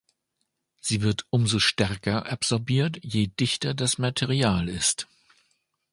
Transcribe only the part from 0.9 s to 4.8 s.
wird umso stärker absorbiert, je dichter das Material